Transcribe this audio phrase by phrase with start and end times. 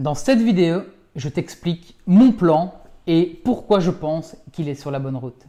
[0.00, 0.80] Dans cette vidéo,
[1.14, 2.72] je t'explique mon plan
[3.06, 5.44] et pourquoi je pense qu'il est sur la bonne route.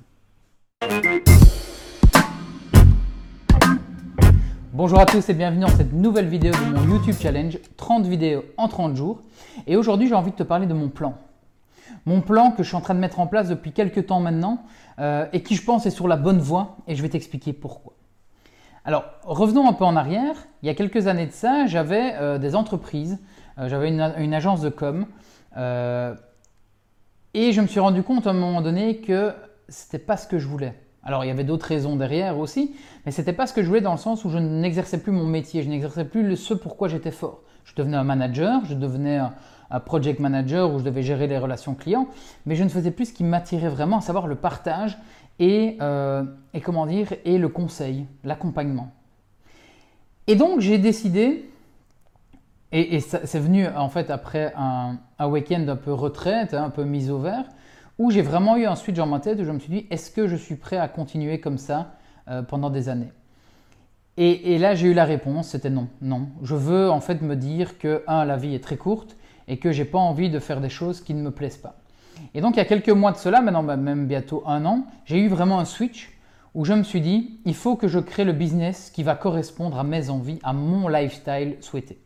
[4.73, 8.43] Bonjour à tous et bienvenue dans cette nouvelle vidéo de mon YouTube Challenge 30 vidéos
[8.57, 9.21] en 30 jours.
[9.67, 11.13] Et aujourd'hui, j'ai envie de te parler de mon plan.
[12.05, 14.63] Mon plan que je suis en train de mettre en place depuis quelques temps maintenant
[14.99, 17.93] euh, et qui, je pense, est sur la bonne voie et je vais t'expliquer pourquoi.
[18.83, 20.35] Alors, revenons un peu en arrière.
[20.61, 23.19] Il y a quelques années de ça, j'avais euh, des entreprises,
[23.57, 25.05] j'avais une, agence de com
[27.33, 29.33] et je me suis rendu compte à un moment donné que
[29.69, 30.73] c'était pas ce que je voulais.
[31.03, 33.81] Alors il y avait d'autres raisons derrière aussi, mais c'était pas ce que je voulais
[33.81, 37.11] dans le sens où je n'exerçais plus mon métier, je n'exerçais plus ce pourquoi j'étais
[37.11, 37.41] fort.
[37.63, 39.33] Je devenais un manager, je devenais un,
[39.85, 42.09] project manager où je devais gérer les relations clients,
[42.45, 44.97] mais je ne faisais plus ce qui m'attirait vraiment, à savoir le partage
[45.39, 46.25] et, euh,
[46.61, 48.91] comment dire et le conseil, l'accompagnement.
[50.27, 51.49] Et donc j'ai décidé,
[52.71, 57.11] et, c'est venu en fait après un, week-end un peu retraite, hein, un peu mise
[57.11, 57.45] au vert,
[57.99, 60.09] où j'ai vraiment eu un switch dans ma tête où je me suis dit est-ce
[60.09, 61.95] que je suis prêt à continuer comme ça
[62.29, 63.11] euh, pendant des années?
[64.17, 66.27] Et, là j'ai eu la réponse, c'était non, non.
[66.43, 69.71] Je veux en fait me dire que un la vie est très courte et que
[69.71, 71.75] j'ai pas envie de faire des choses qui ne me plaisent pas.
[72.33, 74.85] Et donc il y a quelques mois de cela, maintenant bah, même bientôt un an,
[75.05, 76.17] j'ai eu vraiment un switch
[76.53, 79.77] où je me suis dit il faut que je crée le business qui va correspondre
[79.77, 81.99] à mes envies, à mon lifestyle souhaité.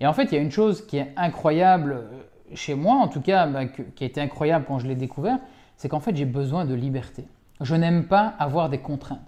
[0.00, 2.22] Et en fait il y a une chose qui est incroyable euh,
[2.54, 5.38] chez moi, en tout cas, bah, qui a été incroyable quand je l'ai découvert,
[5.76, 7.26] c'est qu'en fait, j'ai besoin de liberté.
[7.60, 9.20] Je n'aime pas avoir des contraintes.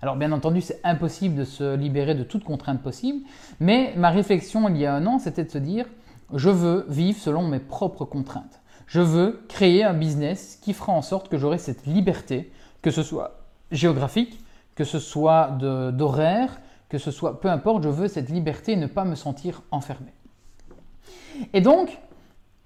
[0.00, 3.24] Alors, bien entendu, c'est impossible de se libérer de toute contrainte possible,
[3.58, 5.86] mais ma réflexion il y a un an, c'était de se dire,
[6.32, 8.60] je veux vivre selon mes propres contraintes.
[8.86, 13.02] Je veux créer un business qui fera en sorte que j'aurai cette liberté, que ce
[13.02, 14.40] soit géographique,
[14.76, 15.58] que ce soit
[15.92, 19.62] d'horaire, que ce soit, peu importe, je veux cette liberté et ne pas me sentir
[19.70, 20.12] enfermé.
[21.52, 21.98] Et donc,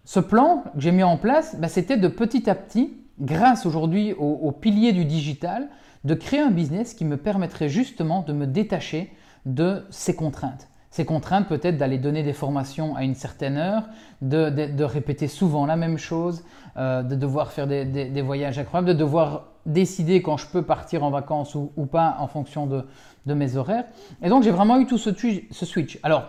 [0.05, 4.13] ce plan que j'ai mis en place, bah, c'était de petit à petit, grâce aujourd'hui
[4.15, 5.69] au, pilier du digital,
[6.05, 9.13] de créer un business qui me permettrait justement de me détacher
[9.47, 10.69] de ces contraintes.
[10.91, 13.85] Ces contraintes peut-être d'aller donner des formations à une certaine heure,
[14.21, 16.45] de, répéter souvent la même chose,
[16.77, 21.11] euh, de devoir faire des, voyages incroyables, de devoir décider quand je peux partir en
[21.11, 22.85] vacances ou, pas en fonction de,
[23.35, 23.85] mes horaires.
[24.23, 25.11] Et donc j'ai vraiment eu tout ce,
[25.51, 25.99] ce switch.
[26.03, 26.25] Alors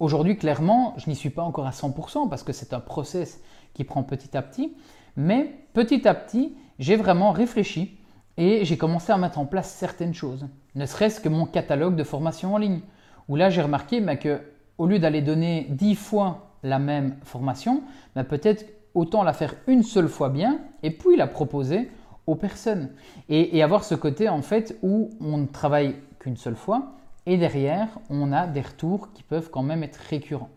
[0.00, 3.40] Aujourd'hui, clairement, je n'y suis pas encore à 100% parce que c'est un process
[3.74, 4.76] qui prend petit à petit.
[5.16, 7.98] Mais petit à petit, j'ai vraiment réfléchi
[8.36, 10.46] et j'ai commencé à mettre en place certaines choses.
[10.74, 12.80] Ne serait-ce que mon catalogue de formation en ligne.
[13.28, 14.40] Où là, j'ai remarqué bah, que
[14.76, 17.82] au lieu d'aller donner 10 fois la même formation,
[18.16, 21.90] bah, peut-être autant la faire une seule fois bien et puis la proposer
[22.26, 22.90] aux personnes.
[23.28, 26.94] Et, avoir ce côté en fait où on ne travaille qu'une seule fois,
[27.26, 30.50] et derrière, on a des retours qui peuvent quand même être récurrents.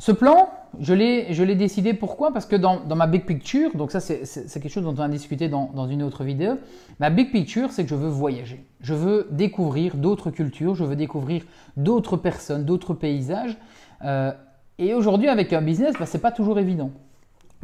[0.00, 2.32] Ce plan, je l'ai décidé pourquoi?
[2.32, 4.24] Parce que dans, ma big picture, donc ça c'est
[4.60, 6.58] quelque chose dont on a discuté dans, une autre vidéo,
[6.98, 8.64] ma big picture c'est que je veux voyager.
[8.80, 11.44] Je veux découvrir d'autres cultures, je veux découvrir
[11.76, 13.56] d'autres personnes, d'autres paysages.
[14.04, 14.32] Euh,
[14.78, 16.90] et aujourd'hui avec un business, bah, ce n'est pas toujours évident.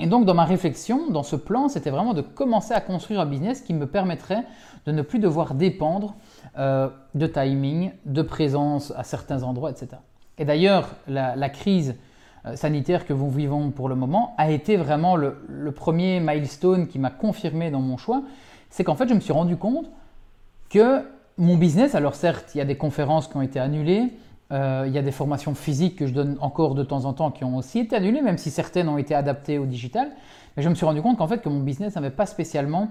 [0.00, 3.26] Et donc dans ma réflexion, dans ce plan, c'était vraiment de commencer à construire un
[3.26, 4.44] business qui me permettrait
[4.86, 6.14] de ne plus devoir dépendre
[6.58, 9.88] euh, de timing, de présence à certains endroits, etc.
[10.38, 11.96] Et d'ailleurs, la, crise
[12.46, 15.34] euh, sanitaire que nous vivons pour le moment a été vraiment le,
[15.74, 18.22] premier milestone qui m'a confirmé dans mon choix.
[18.70, 19.90] C'est qu'en fait, je me suis rendu compte
[20.70, 21.02] que
[21.36, 24.12] mon business, alors certes, il y a des conférences qui ont été annulées,
[24.52, 27.30] euh, il y a des formations physiques que je donne encore de temps en temps
[27.30, 30.10] qui ont aussi été annulées, même si certaines ont été adaptées au digital.
[30.56, 32.90] Mais je me suis rendu compte qu'en fait, que mon business n'avait pas spécialement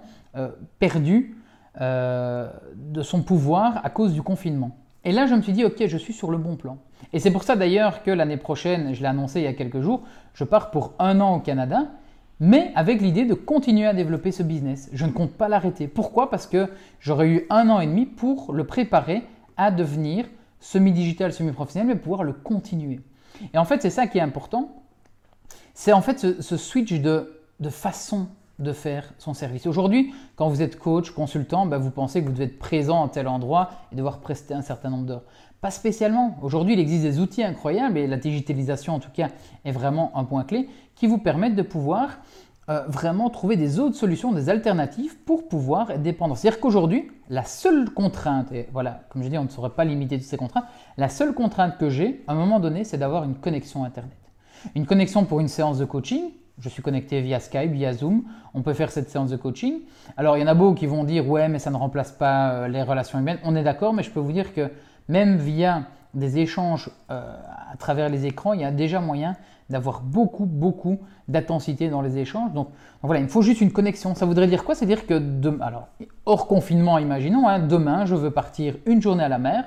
[0.80, 1.36] perdu
[1.80, 4.76] euh, de son pouvoir à cause du confinement.
[5.06, 6.78] Et là, je me suis dit, ok, je suis sur le bon plan.
[7.14, 9.80] Et c'est pour ça d'ailleurs que l'année prochaine, je l'ai annoncé il y a quelques
[9.80, 10.02] jours,
[10.34, 11.86] je pars pour un an au Canada,
[12.40, 14.90] mais avec l'idée de continuer à développer ce business.
[14.94, 15.88] Je ne compte pas l'arrêter.
[15.88, 16.32] Pourquoi?
[16.32, 16.68] Parce que
[17.00, 19.24] j'aurais eu un an et demi pour le préparer
[19.56, 20.26] à devenir
[20.60, 23.00] semi-digital, semi-professionnel, mais pouvoir le continuer.
[23.54, 24.84] Et en fait, c'est ça qui est important.
[25.74, 28.28] C'est en fait ce, switch de, de façon
[28.60, 29.66] de faire son service.
[29.66, 33.10] Aujourd'hui, quand vous êtes coach, consultant, bah, vous pensez que vous devez être présent à
[33.10, 35.24] tel endroit et devoir prester un certain nombre d'heures.
[35.62, 36.38] Pas spécialement.
[36.42, 39.30] Aujourd'hui, il existe des outils incroyables et la digitalisation, en tout cas,
[39.66, 42.20] est vraiment un point clé qui vous permettent de pouvoir
[42.70, 46.36] euh, vraiment trouver des autres solutions, des alternatives pour pouvoir être dépendant.
[46.36, 50.18] C'est-à-dire qu'aujourd'hui, la seule contrainte, et voilà, comme je dis, on ne saurait pas limiter
[50.18, 50.66] toutes ces contraintes,
[50.98, 54.18] la seule contrainte que j'ai à un moment donné, c'est d'avoir une connexion Internet.
[54.76, 58.24] Une connexion pour une séance de coaching, je suis connecté via Skype, via Zoom,
[58.54, 59.80] on peut faire cette séance de coaching.
[60.18, 62.52] Alors il y en a beaucoup qui vont dire ouais mais ça ne remplace pas
[62.52, 63.40] euh, les relations humaines.
[63.44, 64.70] On est d'accord, mais je peux vous dire que
[65.08, 67.36] même via des échanges euh,
[67.72, 69.36] à travers les écrans, il y a déjà moyen
[69.70, 70.98] d'avoir beaucoup, beaucoup
[71.28, 72.52] d'intensité dans les échanges.
[72.54, 72.70] Donc,
[73.04, 74.16] voilà, il me faut juste une connexion.
[74.16, 74.74] Ça voudrait dire quoi?
[74.74, 75.22] C'est dire que,
[75.62, 75.88] alors,
[76.26, 79.66] hors confinement, imaginons, hein, demain, je veux partir une journée à la mer,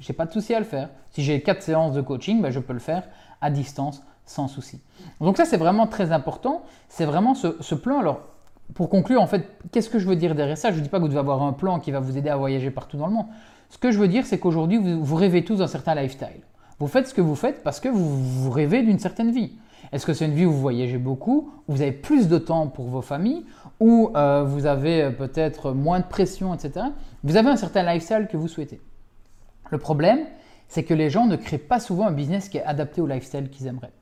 [0.00, 0.88] j'ai pas de souci à le faire.
[1.10, 3.04] Si j'ai quatre séances de coaching, ben, je peux le faire
[3.40, 4.80] à distance sans souci.
[5.20, 6.62] Donc ça, c'est vraiment très important.
[6.88, 8.00] C'est vraiment ce, ce plan.
[8.00, 8.20] Alors,
[8.74, 10.72] pour conclure, en fait, qu'est-ce que je veux dire derrière ça?
[10.72, 12.36] Je ne dis pas que vous devez avoir un plan qui va vous aider à
[12.36, 13.26] voyager partout dans le monde.
[13.70, 16.40] Ce que je veux dire, c'est qu'aujourd'hui, vous, rêvez tous d'un certain lifestyle.
[16.78, 19.52] Vous faites ce que vous faites parce que vous, rêvez d'une certaine vie.
[19.92, 22.66] Est-ce que c'est une vie où vous voyagez beaucoup, où vous avez plus de temps
[22.66, 23.44] pour vos familles,
[23.78, 26.86] où euh, vous avez euh, peut-être moins de pression, etc.
[27.22, 28.80] Vous avez un certain lifestyle que vous souhaitez.
[29.70, 30.20] Le problème,
[30.68, 33.48] c'est que les gens ne créent pas souvent un business qui est adapté au lifestyle
[33.48, 33.92] qu'ils aimeraient.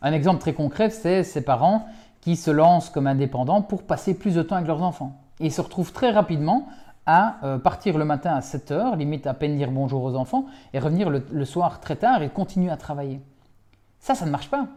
[0.00, 1.86] Un exemple très concret, c'est ces parents
[2.20, 5.20] qui se lancent comme indépendants pour passer plus de temps avec leurs enfants.
[5.40, 6.68] Et ils se retrouvent très rapidement
[7.06, 10.46] à euh, partir le matin à 7 heures, limite à peine dire bonjour aux enfants,
[10.72, 13.20] et revenir le, soir très tard et continuer à travailler.
[14.00, 14.68] Ça, ça ne marche pas.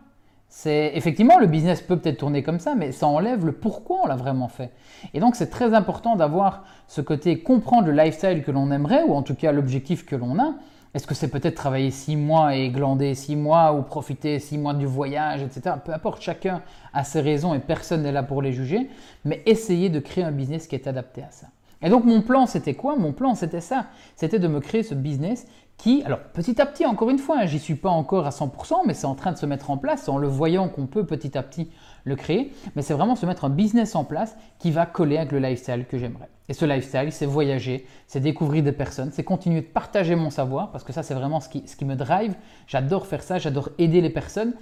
[0.49, 4.07] C'est effectivement le business peut peut-être tourner comme ça, mais ça enlève le pourquoi on
[4.07, 4.71] l'a vraiment fait.
[5.13, 9.13] Et donc c'est très important d'avoir ce côté comprendre le lifestyle que l'on aimerait, ou
[9.13, 10.53] en tout cas l'objectif que l'on a,
[10.93, 14.73] est-ce que c'est peut-être travailler six mois et glander six mois ou profiter six mois
[14.73, 15.75] du voyage, etc.
[15.83, 16.61] Peu importe, chacun
[16.93, 18.89] a ses raisons et personne n'est là pour les juger,
[19.25, 21.47] mais essayez de créer un business qui est adapté à ça.
[21.81, 22.95] Et donc mon plan, c'était quoi?
[22.95, 23.87] Mon plan, c'était ça.
[24.15, 25.45] C'était de me créer ce business
[25.77, 28.81] qui, alors petit à petit, encore une fois, hein, j'y suis pas encore à 100%,
[28.85, 31.37] mais c'est en train de se mettre en place, en le voyant qu'on peut petit
[31.37, 31.69] à petit
[32.03, 35.31] le créer, mais c'est vraiment se mettre un business en place qui va coller avec
[35.31, 36.29] le lifestyle que j'aimerais.
[36.49, 40.71] Et ce lifestyle, c'est voyager, c'est découvrir des personnes, c'est continuer de partager mon savoir,
[40.71, 42.35] parce que ça, c'est vraiment ce qui, ce qui me drive.
[42.65, 44.53] J'adore faire ça, j'adore aider les personnes.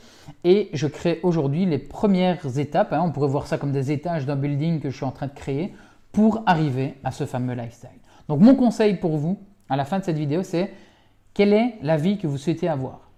[0.44, 4.26] Et je crée aujourd'hui les premières étapes, hein, on pourrait voir ça comme des étages
[4.26, 5.74] d'un building que je suis en train de créer,
[6.16, 8.00] pour arriver à ce fameux lifestyle.
[8.30, 10.72] Donc mon conseil pour vous, à la fin de cette vidéo, c'est
[11.34, 13.12] quelle est la vie que vous souhaitez avoir?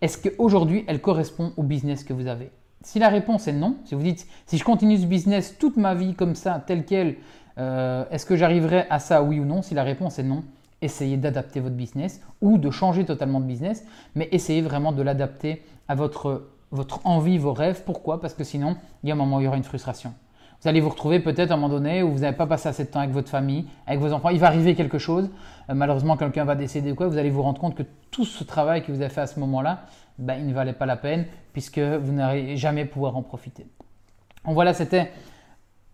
[0.00, 2.50] Est-ce qu'aujourd'hui, elle correspond au business que vous avez?
[2.82, 5.94] Si la réponse est non, si vous dites, si je continue ce business toute ma
[5.94, 7.14] vie comme ça, tel quel,
[7.58, 9.62] euh, est-ce que j'arriverai à ça, oui ou non?
[9.62, 10.42] Si la réponse est non,
[10.82, 13.86] essayez d'adapter votre business ou de changer totalement de business,
[14.16, 17.84] mais essayez vraiment de l'adapter à votre, votre envie, vos rêves.
[17.86, 18.20] Pourquoi?
[18.20, 20.12] Parce que sinon, il y a un moment où il y aura une frustration.
[20.60, 22.84] Vous allez vous retrouver peut-être à un moment donné où vous n'avez pas passé assez
[22.84, 24.30] de temps avec votre famille, avec vos enfants.
[24.30, 25.28] Il va arriver quelque chose.
[25.68, 27.06] Euh, malheureusement, quelqu'un va décéder ou quoi.
[27.06, 29.38] Vous allez vous rendre compte que tout ce travail que vous avez fait à ce
[29.40, 29.82] moment-là,
[30.18, 33.66] ben, il ne valait pas la peine puisque vous n'allez jamais pouvoir en profiter.
[34.44, 35.10] Donc voilà, c'était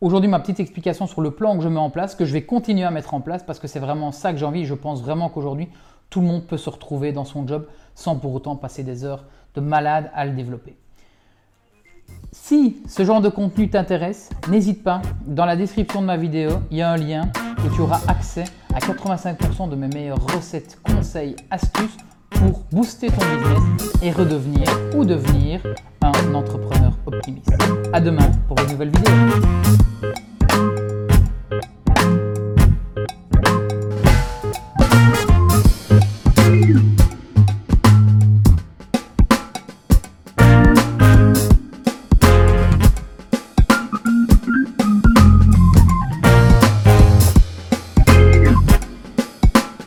[0.01, 2.43] aujourd'hui ma petite explication sur le plan que je mets en place, que je vais
[2.43, 4.65] continuer à mettre en place parce que c'est vraiment ça que j'ai envie.
[4.65, 5.69] Je pense vraiment qu'aujourd'hui,
[6.11, 9.25] tout le monde peut se retrouver dans son job sans pour autant passer des heures
[9.55, 10.77] de malade à le développer.
[12.32, 16.77] Si ce genre de contenu t'intéresse, n'hésite pas, dans la description de ma vidéo, il
[16.77, 17.29] y a un lien
[17.65, 21.97] où tu auras accès à 85% de mes meilleures recettes, conseils, astuces
[22.31, 25.61] pour booster ton business et redevenir ou devenir
[26.03, 27.53] un entrepreneur optimiste.
[27.93, 29.12] À demain pour une nouvelle vidéo.